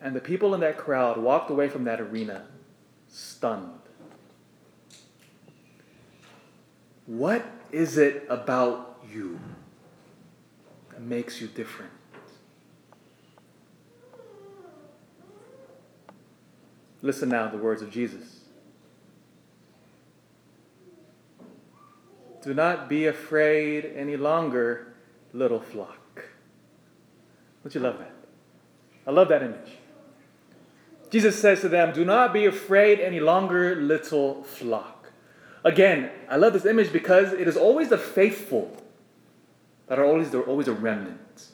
And 0.00 0.14
the 0.14 0.20
people 0.20 0.52
in 0.54 0.60
that 0.60 0.76
crowd 0.76 1.16
walked 1.16 1.50
away 1.50 1.68
from 1.68 1.84
that 1.84 2.00
arena 2.00 2.44
stunned. 3.08 3.78
What 7.06 7.44
is 7.70 7.98
it 7.98 8.26
about 8.28 8.98
you 9.10 9.40
that 10.90 11.00
makes 11.00 11.40
you 11.40 11.46
different? 11.46 11.92
Listen 17.02 17.28
now 17.28 17.48
to 17.48 17.56
the 17.56 17.62
words 17.62 17.82
of 17.82 17.90
Jesus. 17.90 18.40
Do 22.42 22.54
not 22.54 22.88
be 22.88 23.06
afraid 23.06 23.84
any 23.96 24.16
longer, 24.16 24.94
little 25.32 25.60
flock. 25.60 26.24
Don't 27.62 27.74
you 27.74 27.80
love 27.80 27.98
that? 27.98 28.14
I 29.06 29.10
love 29.10 29.28
that 29.28 29.42
image. 29.42 29.72
Jesus 31.10 31.38
says 31.38 31.60
to 31.60 31.68
them, 31.68 31.92
Do 31.92 32.04
not 32.04 32.32
be 32.32 32.46
afraid 32.46 32.98
any 32.98 33.20
longer, 33.20 33.76
little 33.76 34.42
flock. 34.44 35.10
Again, 35.64 36.10
I 36.28 36.36
love 36.36 36.52
this 36.52 36.64
image 36.64 36.92
because 36.92 37.32
it 37.32 37.46
is 37.46 37.56
always 37.56 37.88
the 37.88 37.98
faithful 37.98 38.76
that 39.86 39.98
are 39.98 40.04
always, 40.04 40.34
always 40.34 40.68
a 40.68 40.72
remnant. 40.72 41.48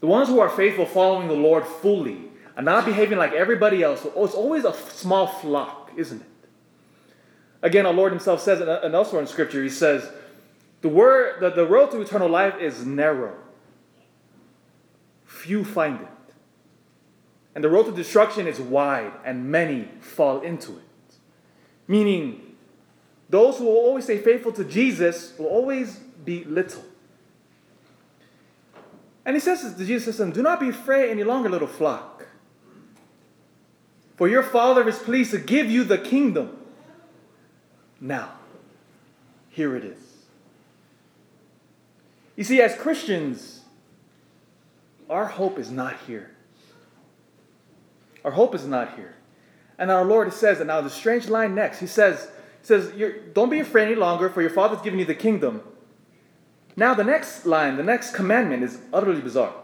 The 0.00 0.06
ones 0.06 0.28
who 0.28 0.40
are 0.40 0.48
faithful, 0.48 0.86
following 0.86 1.28
the 1.28 1.34
Lord 1.34 1.64
fully, 1.66 2.29
and 2.56 2.64
not 2.64 2.84
behaving 2.84 3.18
like 3.18 3.32
everybody 3.32 3.82
else. 3.82 4.04
It's 4.04 4.34
always 4.34 4.64
a 4.64 4.74
small 4.74 5.26
flock, 5.26 5.90
isn't 5.96 6.20
it? 6.20 6.26
Again, 7.62 7.86
our 7.86 7.92
Lord 7.92 8.12
Himself 8.12 8.40
says, 8.40 8.60
uh, 8.60 8.80
and 8.82 8.94
elsewhere 8.94 9.20
in 9.20 9.26
Scripture, 9.26 9.62
He 9.62 9.68
says, 9.68 10.10
the, 10.80 10.88
word, 10.88 11.40
the, 11.40 11.50
the 11.50 11.66
road 11.66 11.90
to 11.90 12.00
eternal 12.00 12.28
life 12.28 12.54
is 12.60 12.86
narrow. 12.86 13.36
Few 15.26 15.64
find 15.64 16.00
it. 16.00 16.34
And 17.54 17.62
the 17.62 17.68
road 17.68 17.84
to 17.84 17.92
destruction 17.92 18.46
is 18.46 18.60
wide, 18.60 19.12
and 19.24 19.50
many 19.50 19.88
fall 20.00 20.40
into 20.40 20.72
it. 20.72 21.16
Meaning, 21.88 22.56
those 23.28 23.58
who 23.58 23.64
will 23.64 23.76
always 23.76 24.04
stay 24.04 24.18
faithful 24.18 24.52
to 24.52 24.64
Jesus 24.64 25.36
will 25.38 25.46
always 25.46 25.96
be 26.24 26.44
little. 26.44 26.84
And 29.24 29.36
he 29.36 29.40
says 29.40 29.74
to 29.74 29.84
Jesus, 29.84 30.16
Do 30.16 30.42
not 30.42 30.60
be 30.60 30.70
afraid 30.70 31.10
any 31.10 31.24
longer, 31.24 31.48
little 31.48 31.68
flock. 31.68 32.26
For 34.20 34.28
your 34.28 34.42
Father 34.42 34.86
is 34.86 34.98
pleased 34.98 35.30
to 35.30 35.38
give 35.38 35.70
you 35.70 35.82
the 35.82 35.96
kingdom. 35.96 36.54
Now, 38.02 38.32
here 39.48 39.74
it 39.74 39.82
is. 39.82 39.98
You 42.36 42.44
see, 42.44 42.60
as 42.60 42.74
Christians, 42.74 43.62
our 45.08 45.24
hope 45.24 45.58
is 45.58 45.70
not 45.70 45.96
here. 46.06 46.32
Our 48.22 48.32
hope 48.32 48.54
is 48.54 48.66
not 48.66 48.94
here. 48.94 49.14
And 49.78 49.90
our 49.90 50.04
Lord 50.04 50.30
says, 50.34 50.60
and 50.60 50.66
now 50.66 50.82
the 50.82 50.90
strange 50.90 51.30
line 51.30 51.54
next, 51.54 51.78
he 51.78 51.86
says, 51.86 52.28
he 52.60 52.66
says, 52.66 52.92
Don't 53.32 53.48
be 53.48 53.60
afraid 53.60 53.86
any 53.86 53.94
longer, 53.94 54.28
for 54.28 54.42
your 54.42 54.50
Father's 54.50 54.82
given 54.82 54.98
you 54.98 55.06
the 55.06 55.14
kingdom. 55.14 55.62
Now, 56.76 56.92
the 56.92 57.04
next 57.04 57.46
line, 57.46 57.78
the 57.78 57.82
next 57.82 58.14
commandment 58.14 58.64
is 58.64 58.80
utterly 58.92 59.22
bizarre. 59.22 59.54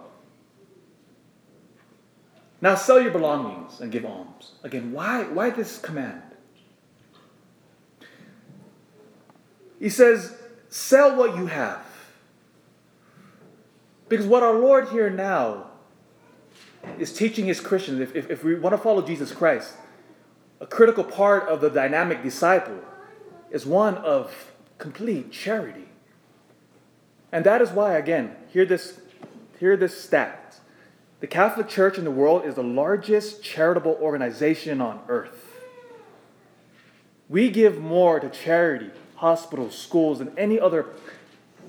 Now, 2.67 2.75
sell 2.75 3.01
your 3.01 3.13
belongings 3.13 3.81
and 3.81 3.93
give 3.93 4.05
alms. 4.05 4.55
Again, 4.65 4.91
why, 4.91 5.23
why 5.23 5.51
this 5.51 5.79
command? 5.79 6.21
He 9.79 9.89
says, 9.89 10.37
Sell 10.69 11.15
what 11.15 11.37
you 11.37 11.47
have. 11.47 11.87
Because 14.09 14.27
what 14.27 14.43
our 14.43 14.55
Lord 14.59 14.89
here 14.89 15.09
now 15.09 15.69
is 16.99 17.13
teaching 17.13 17.45
his 17.45 17.61
Christians, 17.61 18.01
if, 18.01 18.17
if, 18.17 18.31
if 18.33 18.43
we 18.43 18.57
want 18.57 18.73
to 18.73 18.79
follow 18.79 19.01
Jesus 19.01 19.31
Christ, 19.31 19.75
a 20.59 20.67
critical 20.67 21.05
part 21.05 21.49
of 21.49 21.61
the 21.61 21.71
dynamic 21.71 22.21
disciple 22.25 22.81
is 23.53 23.65
one 23.65 23.97
of 23.99 24.51
complete 24.79 25.31
charity. 25.31 25.87
And 27.31 27.47
that 27.47 27.63
is 27.63 27.71
why, 27.71 27.97
again, 27.97 28.35
hear 28.49 28.65
this, 28.65 28.99
hear 29.61 29.77
this 29.77 30.03
stat. 30.03 30.46
The 31.21 31.27
Catholic 31.27 31.69
Church 31.69 31.97
in 31.97 32.05
the 32.05 32.11
world 32.11 32.45
is 32.45 32.57
the 32.57 32.63
largest 32.63 33.43
charitable 33.43 33.99
organization 34.01 34.81
on 34.81 35.01
earth. 35.09 35.55
We 37.29 37.51
give 37.51 37.79
more 37.79 38.21
to 38.21 38.29
charity, 38.29 38.91
hospitals, 39.17 39.77
schools, 39.77 40.19
than 40.19 40.39
any 40.39 40.61
other 40.61 40.87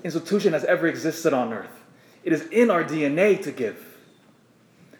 institution 0.04 0.52
has 0.52 0.64
ever 0.64 0.86
existed 0.86 1.32
on 1.32 1.52
earth. 1.52 1.82
It 2.22 2.32
is 2.32 2.42
in 2.48 2.70
our 2.70 2.84
DNA 2.84 3.42
to 3.42 3.50
give. 3.50 3.96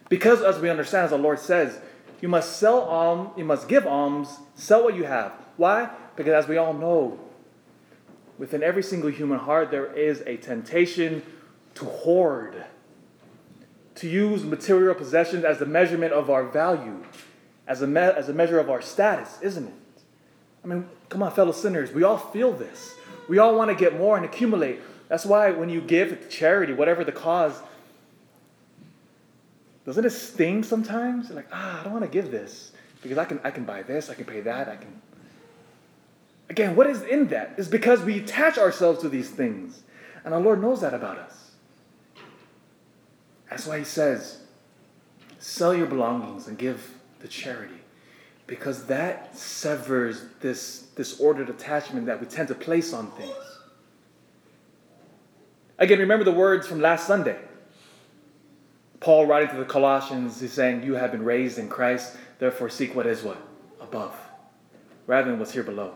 Because, 0.09 0.41
as 0.41 0.59
we 0.59 0.69
understand, 0.69 1.05
as 1.05 1.11
the 1.11 1.17
Lord 1.17 1.39
says, 1.39 1.79
you 2.19 2.27
must 2.27 2.57
sell 2.57 2.81
alms, 2.81 3.29
you 3.37 3.45
must 3.45 3.67
give 3.67 3.85
alms, 3.85 4.39
sell 4.55 4.83
what 4.83 4.95
you 4.95 5.03
have. 5.03 5.31
Why? 5.57 5.89
Because, 6.15 6.33
as 6.33 6.47
we 6.49 6.57
all 6.57 6.73
know, 6.73 7.19
within 8.39 8.63
every 8.63 8.83
single 8.83 9.11
human 9.11 9.37
heart, 9.37 9.69
there 9.69 9.93
is 9.93 10.21
a 10.21 10.37
temptation 10.37 11.21
to 11.75 11.85
hoard, 11.85 12.65
to 13.99 14.09
use 14.09 14.43
material 14.43 14.95
possessions 14.95 15.43
as 15.43 15.59
the 15.59 15.65
measurement 15.65 16.13
of 16.13 16.29
our 16.29 16.45
value, 16.45 17.03
as 17.67 17.81
a, 17.81 17.87
me- 17.87 17.99
as 17.99 18.29
a 18.29 18.33
measure 18.33 18.59
of 18.59 18.69
our 18.69 18.81
status, 18.81 19.37
isn't 19.41 19.67
it? 19.67 19.73
I 20.63 20.67
mean, 20.67 20.87
come 21.09 21.21
on, 21.21 21.31
fellow 21.31 21.51
sinners, 21.51 21.91
we 21.91 22.03
all 22.03 22.17
feel 22.17 22.53
this. 22.53 22.95
We 23.27 23.39
all 23.39 23.55
want 23.55 23.69
to 23.69 23.75
get 23.75 23.97
more 23.97 24.15
and 24.15 24.25
accumulate. 24.25 24.79
That's 25.09 25.25
why 25.25 25.51
when 25.51 25.69
you 25.69 25.81
give 25.81 26.09
to 26.09 26.29
charity, 26.29 26.73
whatever 26.73 27.03
the 27.03 27.11
cause, 27.11 27.59
doesn't 29.85 30.05
it 30.05 30.11
sting 30.11 30.63
sometimes? 30.63 31.27
You're 31.27 31.35
like, 31.35 31.49
ah, 31.51 31.81
I 31.81 31.83
don't 31.83 31.93
want 31.93 32.05
to 32.05 32.11
give 32.11 32.31
this 32.31 32.71
because 33.01 33.17
I 33.17 33.25
can, 33.25 33.39
I 33.43 33.51
can 33.51 33.65
buy 33.65 33.83
this, 33.83 34.09
I 34.09 34.13
can 34.13 34.25
pay 34.25 34.41
that, 34.41 34.69
I 34.69 34.75
can. 34.75 35.01
Again, 36.49 36.75
what 36.75 36.87
is 36.89 37.01
in 37.03 37.27
that? 37.27 37.55
Is 37.57 37.67
because 37.67 38.01
we 38.01 38.19
attach 38.19 38.57
ourselves 38.57 39.01
to 39.01 39.09
these 39.09 39.29
things. 39.29 39.81
And 40.23 40.33
our 40.33 40.39
Lord 40.39 40.61
knows 40.61 40.81
that 40.81 40.93
about 40.93 41.17
us. 41.17 41.48
That's 43.49 43.65
why 43.65 43.79
He 43.79 43.85
says, 43.85 44.39
sell 45.39 45.73
your 45.73 45.87
belongings 45.87 46.47
and 46.47 46.57
give 46.57 46.95
the 47.19 47.27
charity. 47.27 47.75
Because 48.47 48.85
that 48.87 49.37
severs 49.37 50.23
this 50.41 50.87
disordered 50.95 51.49
attachment 51.49 52.07
that 52.07 52.19
we 52.19 52.25
tend 52.25 52.47
to 52.47 52.55
place 52.55 52.93
on 52.93 53.11
things. 53.11 53.33
Again, 55.77 55.99
remember 55.99 56.25
the 56.25 56.31
words 56.31 56.67
from 56.67 56.81
last 56.81 57.07
Sunday. 57.07 57.37
Paul 58.99 59.27
writing 59.27 59.49
to 59.49 59.57
the 59.57 59.65
Colossians, 59.65 60.41
he's 60.41 60.51
saying, 60.51 60.83
You 60.83 60.95
have 60.95 61.11
been 61.11 61.23
raised 61.23 61.57
in 61.57 61.69
Christ, 61.69 62.17
therefore 62.39 62.69
seek 62.69 62.95
what 62.95 63.07
is 63.07 63.23
what? 63.23 63.37
Above, 63.79 64.13
rather 65.07 65.29
than 65.29 65.39
what's 65.39 65.53
here 65.53 65.63
below. 65.63 65.93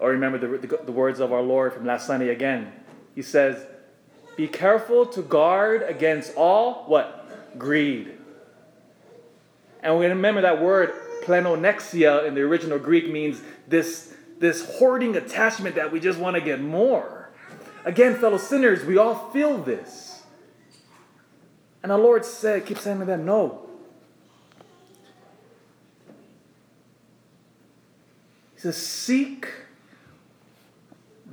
Or 0.00 0.10
remember 0.10 0.38
the, 0.38 0.66
the, 0.66 0.80
the 0.84 0.92
words 0.92 1.20
of 1.20 1.32
our 1.32 1.42
Lord 1.42 1.72
from 1.72 1.86
last 1.86 2.06
Sunday 2.06 2.30
again. 2.30 2.72
He 3.14 3.22
says, 3.22 3.64
Be 4.36 4.48
careful 4.48 5.06
to 5.06 5.22
guard 5.22 5.82
against 5.82 6.34
all 6.36 6.84
what? 6.86 7.58
Greed. 7.58 8.18
And 9.82 9.98
we 9.98 10.06
remember 10.06 10.40
that 10.40 10.60
word 10.60 10.92
pleonexia 11.22 12.26
in 12.26 12.34
the 12.34 12.40
original 12.40 12.78
Greek 12.78 13.10
means 13.10 13.40
this, 13.68 14.14
this 14.38 14.78
hoarding 14.78 15.16
attachment 15.16 15.76
that 15.76 15.92
we 15.92 16.00
just 16.00 16.18
want 16.18 16.34
to 16.36 16.40
get 16.40 16.60
more. 16.60 17.30
Again, 17.84 18.16
fellow 18.16 18.38
sinners, 18.38 18.84
we 18.84 18.96
all 18.96 19.30
feel 19.30 19.58
this. 19.58 20.22
And 21.82 21.92
our 21.92 21.98
Lord 21.98 22.24
said, 22.24 22.64
keep 22.64 22.78
saying 22.78 23.00
to 23.00 23.04
them, 23.04 23.26
no. 23.26 23.68
He 28.54 28.60
says, 28.60 28.76
seek 28.76 29.48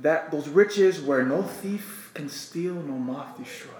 that 0.00 0.30
those 0.30 0.48
riches 0.48 1.00
where 1.00 1.24
no 1.24 1.42
thief 1.42 2.01
can 2.14 2.28
steal, 2.28 2.74
no 2.74 2.94
moth 2.94 3.38
destroy. 3.38 3.70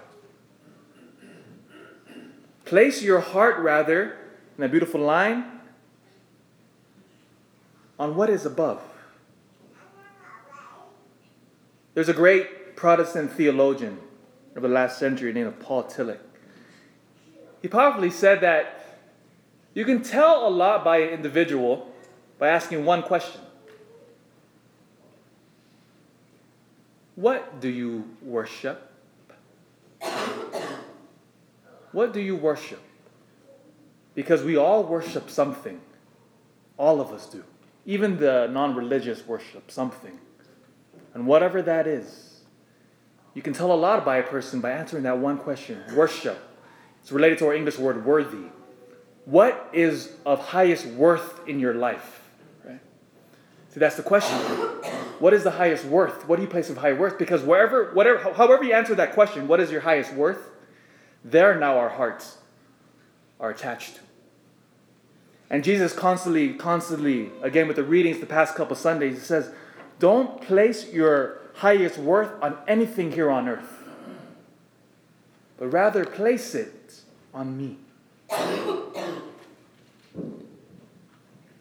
Place 2.65 3.01
your 3.01 3.19
heart 3.19 3.59
rather, 3.59 4.17
in 4.57 4.63
a 4.63 4.69
beautiful 4.69 5.01
line, 5.01 5.45
on 7.99 8.15
what 8.15 8.29
is 8.29 8.45
above. 8.45 8.81
There's 11.93 12.09
a 12.09 12.13
great 12.13 12.75
Protestant 12.75 13.31
theologian 13.31 13.99
of 14.55 14.61
the 14.63 14.67
last 14.67 14.97
century 14.97 15.31
named 15.31 15.59
Paul 15.59 15.83
Tillich. 15.83 16.19
He 17.61 17.67
powerfully 17.67 18.09
said 18.09 18.41
that 18.41 18.99
you 19.73 19.85
can 19.85 20.01
tell 20.01 20.47
a 20.47 20.49
lot 20.49 20.83
by 20.83 20.97
an 20.97 21.09
individual 21.09 21.91
by 22.39 22.49
asking 22.49 22.85
one 22.85 23.03
question 23.03 23.41
What 27.15 27.59
do 27.61 27.69
you 27.69 28.09
worship? 28.21 28.89
What 31.91 32.11
do 32.11 32.19
you 32.19 32.35
worship? 32.35 32.81
Because 34.15 34.43
we 34.43 34.57
all 34.57 34.83
worship 34.83 35.29
something. 35.29 35.79
All 36.77 36.99
of 36.99 37.11
us 37.11 37.27
do. 37.27 37.43
Even 37.85 38.17
the 38.17 38.47
non 38.51 38.75
religious 38.75 39.25
worship 39.27 39.69
something. 39.69 40.19
And 41.13 41.27
whatever 41.27 41.61
that 41.61 41.85
is, 41.85 42.41
you 43.33 43.41
can 43.41 43.53
tell 43.53 43.71
a 43.71 43.75
lot 43.75 44.03
by 44.03 44.17
a 44.17 44.23
person 44.23 44.61
by 44.61 44.71
answering 44.71 45.03
that 45.03 45.17
one 45.19 45.37
question 45.37 45.81
worship. 45.95 46.39
It's 47.01 47.11
related 47.11 47.37
to 47.39 47.47
our 47.47 47.53
English 47.53 47.77
word 47.77 48.05
worthy. 48.05 48.49
What 49.25 49.69
is 49.73 50.13
of 50.25 50.39
highest 50.39 50.85
worth 50.85 51.47
in 51.47 51.59
your 51.59 51.73
life? 51.73 52.27
Right? 52.65 52.79
See, 53.69 53.79
that's 53.79 53.95
the 53.95 54.03
question. 54.03 54.39
What 55.19 55.33
is 55.33 55.43
the 55.43 55.51
highest 55.51 55.85
worth? 55.85 56.27
What 56.27 56.37
do 56.37 56.41
you 56.41 56.47
place 56.47 56.69
of 56.69 56.77
high 56.77 56.93
worth? 56.93 57.17
Because 57.17 57.41
wherever, 57.41 57.91
whatever, 57.93 58.33
however 58.33 58.63
you 58.63 58.73
answer 58.73 58.95
that 58.95 59.13
question, 59.13 59.47
what 59.47 59.59
is 59.59 59.71
your 59.71 59.81
highest 59.81 60.13
worth? 60.13 60.49
There 61.23 61.57
now 61.57 61.77
our 61.77 61.89
hearts 61.89 62.37
are 63.39 63.49
attached. 63.49 63.99
And 65.49 65.63
Jesus 65.63 65.93
constantly, 65.93 66.53
constantly, 66.53 67.31
again 67.41 67.67
with 67.67 67.75
the 67.75 67.83
readings 67.83 68.19
the 68.19 68.25
past 68.25 68.55
couple 68.55 68.75
Sundays, 68.75 69.15
he 69.15 69.21
says, 69.21 69.51
don't 69.99 70.41
place 70.41 70.91
your 70.91 71.39
highest 71.55 71.97
worth 71.97 72.31
on 72.41 72.57
anything 72.67 73.11
here 73.11 73.29
on 73.29 73.47
earth, 73.47 73.83
but 75.57 75.67
rather 75.67 76.03
place 76.03 76.55
it 76.55 77.01
on 77.33 77.57
me. 77.57 77.77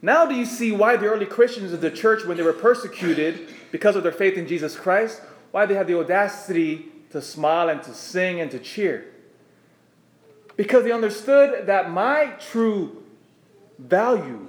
Now, 0.05 0.27
do 0.27 0.35
you 0.35 0.45
see 0.45 0.73
why 0.73 0.97
the 0.97 1.07
early 1.07 1.27
Christians 1.27 1.73
of 1.73 1.81
the 1.81 1.91
church, 1.91 2.25
when 2.25 2.37
they 2.37 2.43
were 2.43 2.53
persecuted 2.53 3.55
because 3.71 3.95
of 3.95 4.03
their 4.03 4.11
faith 4.11 4.37
in 4.37 4.49
Jesus 4.49 4.75
Christ, 4.75 5.23
why 5.53 5.65
they 5.65 5.75
had 5.75 5.87
the 5.87 5.97
audacity 5.97 6.87
to 7.11 7.23
smile 7.23 7.69
and 7.69 7.81
to 7.85 7.95
sing 7.95 8.41
and 8.41 8.51
to 8.51 8.59
cheer? 8.59 9.07
Because 10.57 10.83
they 10.83 10.91
understood 10.91 11.69
that 11.69 11.91
my 11.91 12.33
true 12.51 13.05
value 13.79 14.49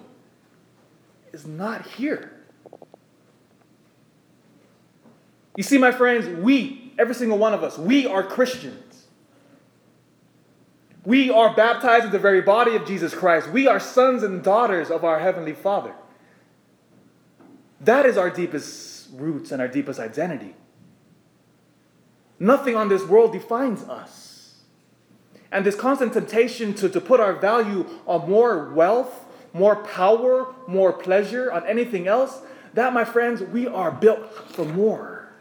is 1.32 1.46
not 1.46 1.86
here. 1.86 2.32
You 5.56 5.64
see, 5.64 5.78
my 5.78 5.92
friends, 5.92 6.28
we, 6.28 6.94
every 6.98 7.14
single 7.14 7.38
one 7.38 7.54
of 7.54 7.64
us, 7.64 7.78
we 7.78 8.08
are 8.08 8.24
Christians. 8.24 8.83
We 11.06 11.30
are 11.30 11.54
baptized 11.54 12.06
in 12.06 12.12
the 12.12 12.20
very 12.20 12.42
body 12.42 12.76
of 12.76 12.86
Jesus 12.86 13.14
Christ. 13.14 13.50
We 13.50 13.68
are 13.68 13.80
sons 13.80 14.24
and 14.24 14.42
daughters 14.42 14.90
of 14.90 15.04
our 15.04 15.20
Heavenly 15.20 15.54
Father. 15.54 15.94
That 17.82 18.06
is 18.06 18.18
our 18.18 18.30
deepest 18.30 19.10
roots 19.14 19.52
and 19.52 19.62
our 19.62 19.68
deepest 19.68 20.00
identity. 20.00 20.56
Nothing 22.40 22.76
on 22.76 22.88
this 22.88 23.04
world 23.04 23.34
defines 23.34 23.84
us. 23.84 24.62
And 25.52 25.66
this 25.66 25.76
constant 25.76 26.14
temptation 26.14 26.74
to, 26.76 26.90
to 26.90 27.02
put 27.02 27.20
our 27.20 27.34
value 27.34 27.86
on 28.08 28.30
more 28.30 28.74
wealth, 28.74 29.26
more 29.52 29.76
power, 29.76 30.56
more 30.68 30.94
pleasure, 30.94 31.52
on 31.52 31.68
anything 31.68 32.08
else, 32.08 32.42
that, 32.74 32.92
my 32.94 33.06
friends, 33.06 33.42
we 33.42 33.68
are 33.68 33.92
built 33.92 34.34
for 34.50 34.66
more. 34.66 35.32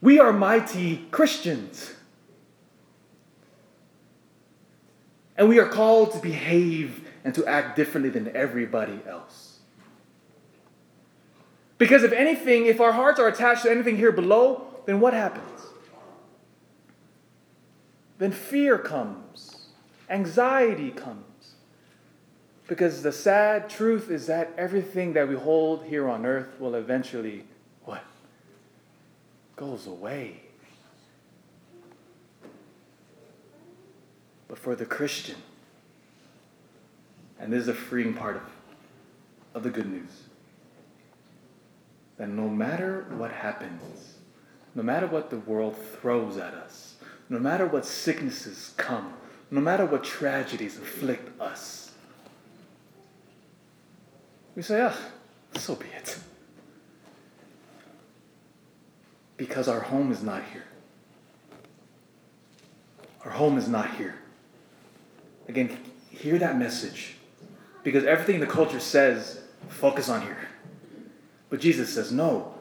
We 0.00 0.18
are 0.18 0.32
mighty 0.32 1.04
Christians. 1.10 1.94
And 5.40 5.48
we 5.48 5.58
are 5.58 5.66
called 5.66 6.12
to 6.12 6.18
behave 6.18 7.08
and 7.24 7.34
to 7.34 7.46
act 7.46 7.74
differently 7.74 8.10
than 8.10 8.36
everybody 8.36 9.00
else. 9.08 9.60
Because 11.78 12.02
if 12.02 12.12
anything, 12.12 12.66
if 12.66 12.78
our 12.78 12.92
hearts 12.92 13.18
are 13.18 13.26
attached 13.26 13.62
to 13.62 13.70
anything 13.70 13.96
here 13.96 14.12
below, 14.12 14.66
then 14.84 15.00
what 15.00 15.14
happens? 15.14 15.62
Then 18.18 18.32
fear 18.32 18.76
comes, 18.76 19.68
anxiety 20.10 20.90
comes. 20.90 21.54
Because 22.68 23.02
the 23.02 23.10
sad 23.10 23.70
truth 23.70 24.10
is 24.10 24.26
that 24.26 24.52
everything 24.58 25.14
that 25.14 25.26
we 25.26 25.36
hold 25.36 25.86
here 25.86 26.06
on 26.06 26.26
earth 26.26 26.60
will 26.60 26.74
eventually, 26.74 27.46
what? 27.84 28.04
Goes 29.56 29.86
away. 29.86 30.49
But 34.50 34.58
for 34.58 34.74
the 34.74 34.84
Christian, 34.84 35.36
and 37.38 37.52
this 37.52 37.62
is 37.62 37.68
a 37.68 37.74
freeing 37.74 38.14
part 38.14 38.34
of, 38.34 38.42
of 39.54 39.62
the 39.62 39.70
good 39.70 39.88
news, 39.88 40.24
that 42.16 42.28
no 42.28 42.48
matter 42.48 43.06
what 43.10 43.30
happens, 43.30 44.16
no 44.74 44.82
matter 44.82 45.06
what 45.06 45.30
the 45.30 45.38
world 45.38 45.76
throws 46.00 46.36
at 46.36 46.52
us, 46.52 46.96
no 47.28 47.38
matter 47.38 47.64
what 47.64 47.86
sicknesses 47.86 48.74
come, 48.76 49.14
no 49.52 49.60
matter 49.60 49.86
what 49.86 50.02
tragedies 50.02 50.76
afflict 50.78 51.40
us, 51.40 51.92
we 54.56 54.62
say, 54.62 54.80
ah, 54.80 54.98
so 55.54 55.76
be 55.76 55.86
it. 55.96 56.18
Because 59.36 59.68
our 59.68 59.80
home 59.80 60.10
is 60.10 60.24
not 60.24 60.42
here. 60.52 60.64
Our 63.24 63.30
home 63.30 63.56
is 63.56 63.68
not 63.68 63.94
here. 63.94 64.19
Again, 65.50 65.76
hear 66.10 66.38
that 66.38 66.56
message. 66.56 67.16
Because 67.82 68.04
everything 68.04 68.38
the 68.38 68.46
culture 68.46 68.78
says, 68.78 69.40
focus 69.68 70.08
on 70.08 70.22
here. 70.22 70.48
But 71.48 71.58
Jesus 71.58 71.92
says, 71.92 72.12
no. 72.12 72.54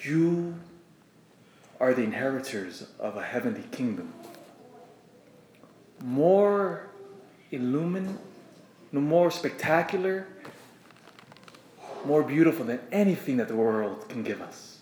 You 0.00 0.56
are 1.78 1.94
the 1.94 2.02
inheritors 2.02 2.88
of 2.98 3.16
a 3.16 3.22
heavenly 3.22 3.62
kingdom. 3.70 4.12
More 6.02 6.88
illumined, 7.52 8.18
more 8.90 9.30
spectacular, 9.30 10.26
more 12.04 12.24
beautiful 12.24 12.64
than 12.64 12.80
anything 12.90 13.36
that 13.36 13.46
the 13.46 13.54
world 13.54 14.08
can 14.08 14.24
give 14.24 14.42
us. 14.42 14.78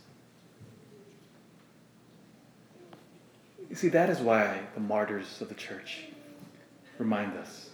You 3.68 3.76
see, 3.76 3.88
that 3.90 4.08
is 4.08 4.20
why 4.20 4.60
the 4.72 4.80
martyrs 4.80 5.42
of 5.42 5.50
the 5.50 5.54
church 5.54 6.04
remind 7.04 7.36
us 7.36 7.68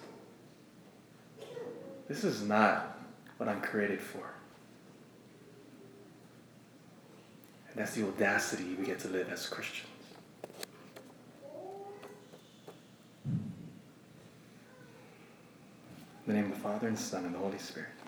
this 2.09 2.25
is 2.25 2.43
not 2.43 2.99
what 3.37 3.49
I'm 3.49 3.61
created 3.61 4.01
for. 4.01 4.29
And 7.69 7.77
that's 7.77 7.95
the 7.95 8.05
audacity 8.05 8.75
we 8.75 8.85
get 8.85 8.99
to 9.01 9.09
live 9.09 9.31
as 9.31 9.47
Christians. 9.47 9.87
In 13.25 13.53
the 16.27 16.33
name 16.33 16.47
of 16.47 16.51
the 16.51 16.61
Father, 16.61 16.89
and 16.89 16.97
the 16.97 17.01
Son, 17.01 17.25
and 17.25 17.33
the 17.33 17.39
Holy 17.39 17.59
Spirit. 17.59 18.00